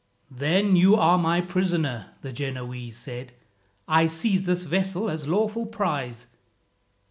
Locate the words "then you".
0.31-0.95